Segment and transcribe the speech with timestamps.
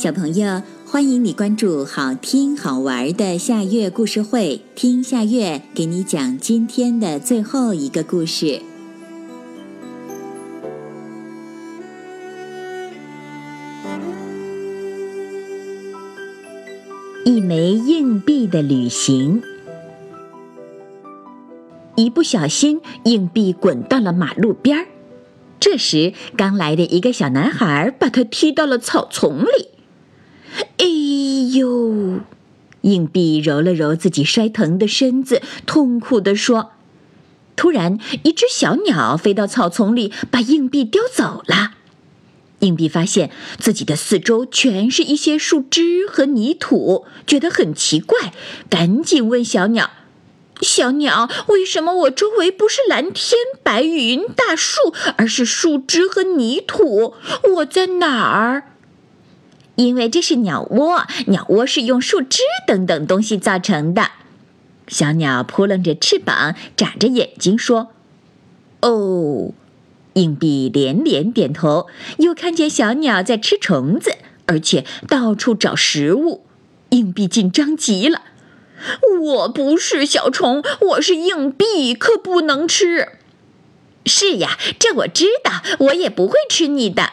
[0.00, 8.62] 小朋友，欢迎你关注好听好玩的夏月故事会，听夏月给你讲今天的最后一个故事。
[17.26, 19.42] 一枚硬币的旅行，
[21.96, 24.86] 一不小心，硬币滚到了马路边儿。
[25.60, 29.68] 这时，刚来的一个小男孩把它踢到了草丛里。
[30.78, 30.86] 哎
[31.56, 32.20] 呦！
[32.82, 36.70] 硬币揉了揉自己摔疼的身子，痛苦地说
[37.54, 41.72] ：“突然，一只小鸟飞到草丛里，把硬币叼走了。”
[42.60, 48.32] 硬币发现自己的四周全是一些树枝和泥土，觉得很奇怪，
[48.70, 49.90] 赶紧问小鸟
[50.62, 57.14] ：“小鸟，为什么我周围不是蓝天、白云、大树，而是树枝和泥土？
[57.56, 58.64] 我在哪儿？”
[59.80, 64.10] 因为这是鸟窝，鸟窝是用树枝等等东西造成的。
[64.86, 67.88] 小鸟扑棱着翅膀，眨着眼睛说
[68.82, 69.52] ：“哦。”
[70.14, 71.86] 硬币连连点头，
[72.18, 76.44] 又看见小鸟在吃虫子，而且到处找食物。
[76.90, 78.20] 硬币紧张极了
[79.22, 83.08] ：“我不是小虫，我是硬币，可不能吃。
[84.04, 87.12] ”“是呀，这我知道，我也不会吃你的。”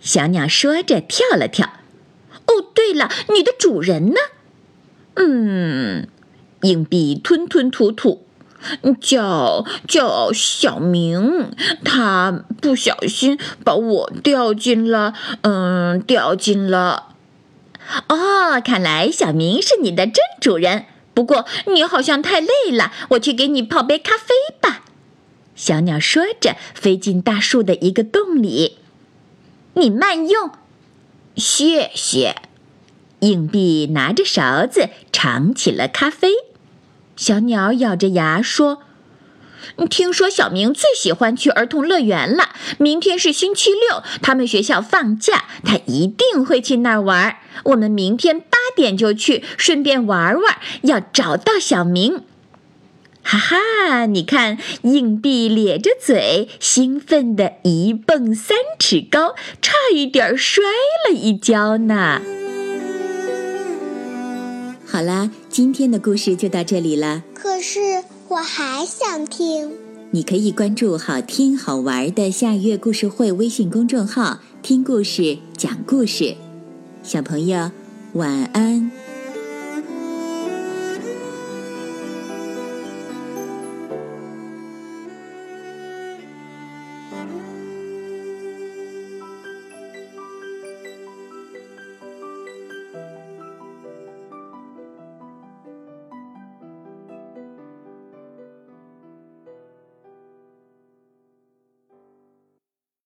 [0.00, 1.70] 小鸟说着跳了跳。
[2.46, 4.16] “哦，对了，你的主人呢
[5.16, 6.08] ？”“嗯。”
[6.62, 8.26] 硬币吞吞吐吐。
[9.00, 11.50] 叫叫小明，
[11.82, 17.14] 他不小心把我掉进了，嗯，掉进了。
[18.08, 20.84] 哦，看来小明是你的真主人。
[21.14, 24.82] 不过你好像太累了，我去给你泡杯咖啡吧。
[25.56, 28.76] 小鸟说着，飞进大树的一个洞里。
[29.74, 30.50] 你慢用，
[31.36, 32.36] 谢谢。
[33.20, 36.32] 硬币拿着勺子尝起了咖啡。
[37.16, 38.82] 小鸟咬着牙说
[39.90, 42.50] ：“听说小明最喜欢去儿童乐园了。
[42.78, 47.36] 明天是星期六，他们学校放假，他一定会去那儿玩。
[47.64, 50.58] 我们明天八点就去，顺便玩玩。
[50.82, 52.24] 要找到小明。”
[53.30, 60.64] 哈哈，你看，硬币咧着嘴，兴奋的一蹦三尺高，差一点摔
[61.08, 62.20] 了一跤呢。
[64.84, 67.22] 好啦，今天的故事就到这里了。
[67.32, 69.74] 可是我还想听。
[70.10, 76.34] 你可以关注“好听好玩的夏月故事会”微信公众号，听故事，讲故事。
[77.04, 77.70] 小朋友，
[78.14, 78.90] 晚安。